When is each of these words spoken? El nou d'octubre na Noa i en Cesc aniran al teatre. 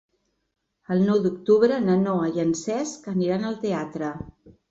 El 0.93 1.03
nou 1.09 1.19
d'octubre 1.25 1.77
na 1.83 1.97
Noa 2.05 2.31
i 2.37 2.43
en 2.45 2.55
Cesc 2.61 3.07
aniran 3.13 3.45
al 3.51 3.59
teatre. 3.67 4.09